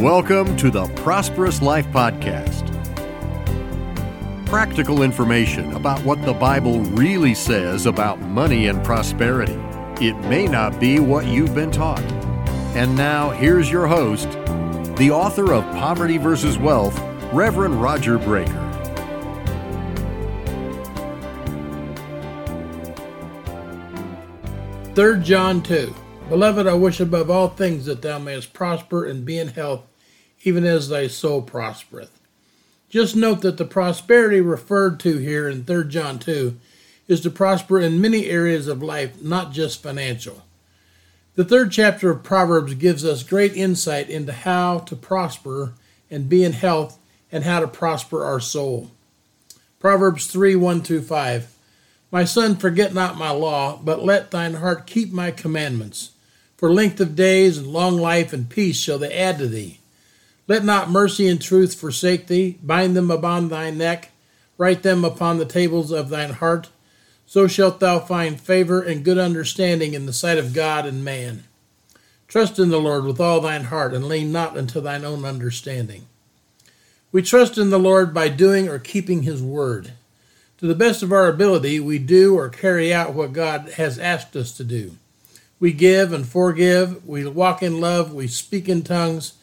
[0.00, 2.66] Welcome to the Prosperous Life Podcast.
[4.46, 9.60] Practical information about what the Bible really says about money and prosperity.
[10.00, 12.00] It may not be what you've been taught.
[12.74, 14.30] And now, here's your host,
[14.96, 16.98] the author of Poverty versus Wealth,
[17.34, 18.54] Reverend Roger Breaker.
[24.94, 25.94] Third John 2.
[26.30, 29.89] Beloved, I wish above all things that thou mayest prosper and be in health,
[30.42, 32.20] even as thy soul prospereth.
[32.88, 36.56] Just note that the prosperity referred to here in 3 John 2
[37.06, 40.44] is to prosper in many areas of life, not just financial.
[41.34, 45.74] The third chapter of Proverbs gives us great insight into how to prosper
[46.10, 46.98] and be in health
[47.32, 48.90] and how to prosper our soul.
[49.78, 51.56] Proverbs 3 1 through 5.
[52.12, 56.10] My son, forget not my law, but let thine heart keep my commandments.
[56.56, 59.79] For length of days and long life and peace shall they add to thee.
[60.50, 62.58] Let not mercy and truth forsake thee.
[62.60, 64.10] Bind them upon thy neck,
[64.58, 66.70] write them upon the tables of thine heart.
[67.24, 71.44] So shalt thou find favor and good understanding in the sight of God and man.
[72.26, 76.06] Trust in the Lord with all thine heart, and lean not unto thine own understanding.
[77.12, 79.92] We trust in the Lord by doing or keeping his word.
[80.58, 84.34] To the best of our ability, we do or carry out what God has asked
[84.34, 84.96] us to do.
[85.60, 89.34] We give and forgive, we walk in love, we speak in tongues,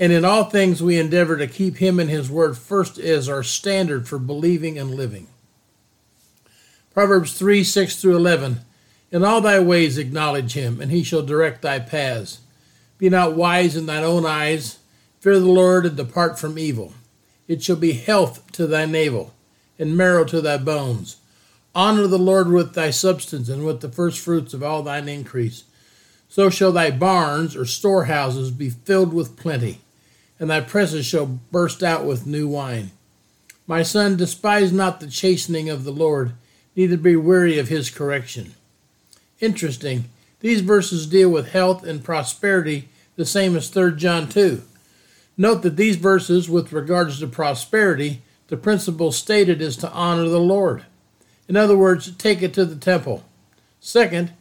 [0.00, 3.42] and in all things, we endeavor to keep Him and His Word first as our
[3.42, 5.26] standard for believing and living.
[6.94, 8.60] Proverbs 3 6 through 11.
[9.10, 12.40] In all thy ways acknowledge Him, and He shall direct thy paths.
[12.96, 14.78] Be not wise in thine own eyes.
[15.20, 16.92] Fear the Lord and depart from evil.
[17.48, 19.34] It shall be health to thy navel,
[19.80, 21.16] and marrow to thy bones.
[21.74, 25.64] Honor the Lord with thy substance, and with the first fruits of all thine increase.
[26.28, 29.80] So shall thy barns or storehouses be filled with plenty
[30.38, 32.90] and thy presses shall burst out with new wine.
[33.66, 36.32] My son, despise not the chastening of the Lord,
[36.74, 38.54] neither be weary of his correction.
[39.40, 40.04] Interesting.
[40.40, 44.62] These verses deal with health and prosperity the same as 3 John 2.
[45.36, 50.40] Note that these verses, with regards to prosperity, the principle stated is to honor the
[50.40, 50.84] Lord.
[51.48, 53.24] In other words, take it to the temple.
[53.80, 54.32] Second,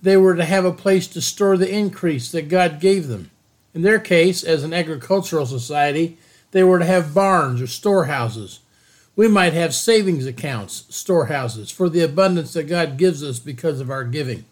[0.00, 3.30] they were to have a place to store the increase that God gave them.
[3.74, 6.16] In their case, as an agricultural society,
[6.52, 8.60] they were to have barns or storehouses.
[9.16, 13.90] We might have savings accounts, storehouses, for the abundance that God gives us because of
[13.90, 14.44] our giving.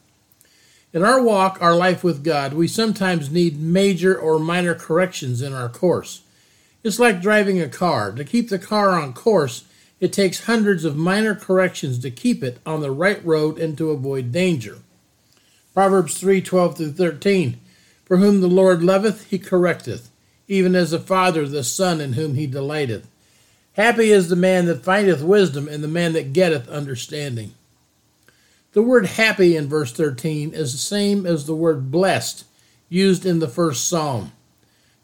[0.93, 5.53] In our walk, our life with God, we sometimes need major or minor corrections in
[5.53, 6.23] our course.
[6.83, 8.13] It's like driving a car.
[8.13, 9.65] To keep the car on course,
[10.01, 13.91] it takes hundreds of minor corrections to keep it on the right road and to
[13.91, 14.79] avoid danger.
[15.73, 17.59] Proverbs 3:12 through 13
[18.05, 20.09] for whom the Lord loveth, he correcteth,
[20.49, 23.07] even as a father the son in whom he delighteth.
[23.75, 27.55] Happy is the man that findeth wisdom, and the man that getteth understanding.
[28.73, 32.45] The word happy in verse 13 is the same as the word blessed
[32.89, 34.33] used in the first psalm.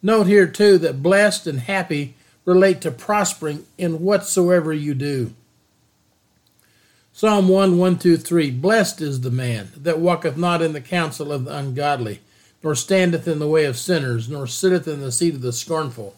[0.03, 5.34] Note here, too, that blessed and happy relate to prospering in whatsoever you do.
[7.12, 11.32] Psalm 1 1 2 3 Blessed is the man that walketh not in the counsel
[11.32, 12.20] of the ungodly,
[12.63, 16.17] nor standeth in the way of sinners, nor sitteth in the seat of the scornful.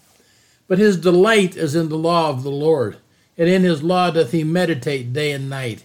[0.68, 2.98] But his delight is in the law of the Lord,
[3.36, 5.84] and in his law doth he meditate day and night.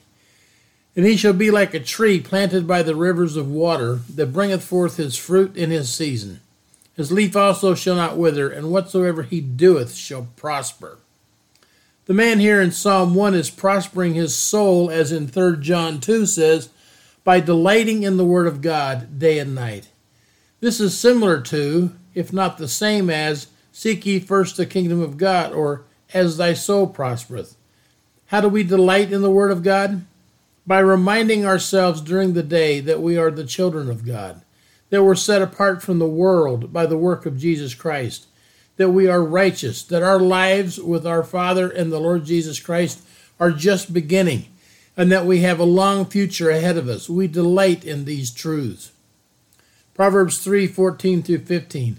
[0.96, 4.64] And he shall be like a tree planted by the rivers of water, that bringeth
[4.64, 6.40] forth his fruit in his season.
[6.96, 11.00] His leaf also shall not wither, and whatsoever he doeth shall prosper.
[12.06, 16.26] The man here in Psalm 1 is prospering his soul, as in 3 John 2
[16.28, 16.70] says,
[17.24, 19.90] by delighting in the Word of God day and night.
[20.66, 25.16] This is similar to, if not the same as, Seek ye first the kingdom of
[25.16, 27.56] God, or as thy soul prospereth.
[28.30, 30.08] How do we delight in the Word of God?
[30.66, 34.42] By reminding ourselves during the day that we are the children of God,
[34.90, 38.26] that we're set apart from the world by the work of Jesus Christ,
[38.78, 43.04] that we are righteous, that our lives with our Father and the Lord Jesus Christ
[43.40, 44.48] are just beginning,
[44.98, 47.08] and that we have a long future ahead of us.
[47.08, 48.94] We delight in these truths.
[49.96, 51.98] Proverbs 3 14 through 15.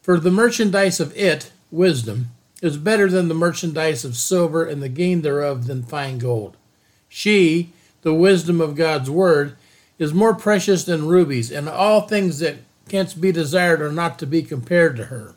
[0.00, 2.30] For the merchandise of it, wisdom,
[2.62, 6.56] is better than the merchandise of silver, and the gain thereof than fine gold.
[7.10, 9.54] She, the wisdom of God's word,
[9.98, 12.56] is more precious than rubies, and all things that
[12.88, 15.34] canst be desired are not to be compared to her.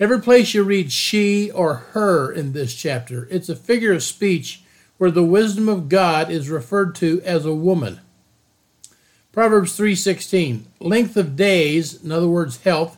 [0.00, 4.62] Every place you read she or her in this chapter, it's a figure of speech
[4.98, 8.00] where the wisdom of God is referred to as a woman.
[9.34, 12.96] Proverbs 3:16 Length of days, in other words health,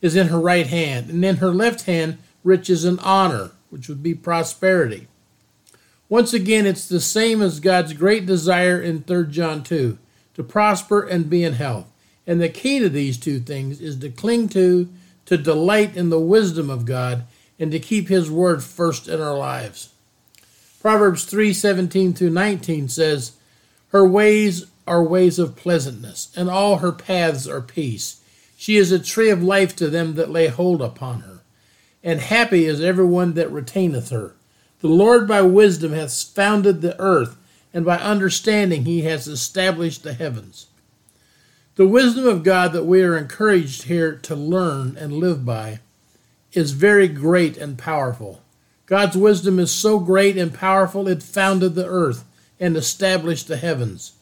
[0.00, 4.02] is in her right hand, and in her left hand riches and honor, which would
[4.02, 5.08] be prosperity.
[6.08, 9.98] Once again, it's the same as God's great desire in 3 John 2
[10.32, 11.92] to prosper and be in health.
[12.26, 14.88] And the key to these two things is to cling to,
[15.26, 17.24] to delight in the wisdom of God,
[17.58, 19.90] and to keep His word first in our lives.
[20.80, 23.32] Proverbs 3:17 through 19 says,
[23.88, 28.20] "Her ways are ways of pleasantness, and all her paths are peace.
[28.56, 31.40] She is a tree of life to them that lay hold upon her,
[32.02, 34.34] and happy is everyone that retaineth her.
[34.80, 37.36] The Lord by wisdom hath founded the earth,
[37.72, 40.66] and by understanding he has established the heavens."
[41.76, 45.80] The wisdom of God that we are encouraged here to learn and live by
[46.52, 48.42] is very great and powerful.
[48.86, 52.24] God's wisdom is so great and powerful it founded the earth
[52.60, 54.12] and established the heavens.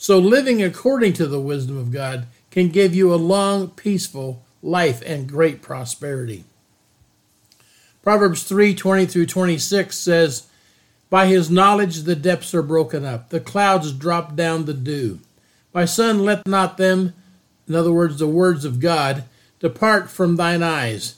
[0.00, 5.02] So living according to the wisdom of God can give you a long, peaceful life
[5.04, 6.44] and great prosperity.
[8.02, 10.46] Proverbs 3 20 through 26 says,
[11.10, 15.18] By his knowledge the depths are broken up, the clouds drop down the dew.
[15.74, 17.12] My son, let not them,
[17.66, 19.24] in other words, the words of God,
[19.58, 21.16] depart from thine eyes.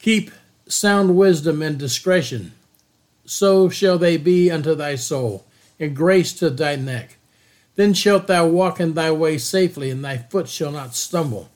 [0.00, 0.32] Keep
[0.66, 2.52] sound wisdom and discretion.
[3.24, 5.46] So shall they be unto thy soul,
[5.78, 7.16] and grace to thy neck.
[7.74, 11.50] Then shalt thou walk in thy way safely, and thy foot shall not stumble.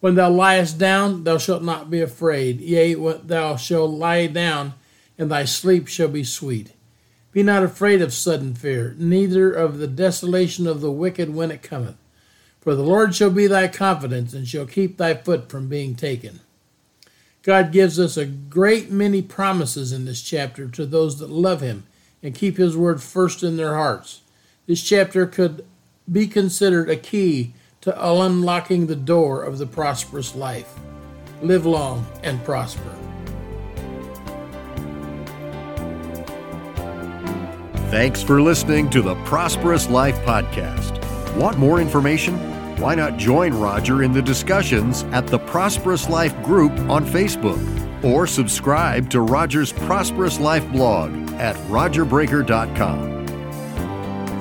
[0.00, 2.60] When thou liest down, thou shalt not be afraid.
[2.60, 4.74] Yea, when thou shalt lie down,
[5.18, 6.72] and thy sleep shall be sweet.
[7.32, 11.62] Be not afraid of sudden fear, neither of the desolation of the wicked when it
[11.62, 11.96] cometh.
[12.60, 16.40] For the Lord shall be thy confidence, and shall keep thy foot from being taken.
[17.42, 21.84] God gives us a great many promises in this chapter to those that love Him
[22.22, 24.22] and keep His word first in their hearts.
[24.66, 25.64] This chapter could
[26.10, 27.52] be considered a key
[27.82, 30.72] to unlocking the door of the prosperous life.
[31.42, 32.94] Live long and prosper.
[37.90, 40.98] Thanks for listening to the Prosperous Life Podcast.
[41.36, 42.34] Want more information?
[42.78, 47.62] Why not join Roger in the discussions at the Prosperous Life group on Facebook
[48.02, 53.13] or subscribe to Roger's Prosperous Life blog at rogerbreaker.com.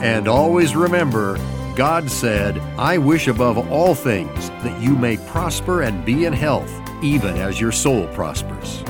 [0.04, 1.38] And always remember,
[1.78, 6.70] God said, I wish above all things that you may prosper and be in health,
[7.02, 8.84] even as your soul prospers.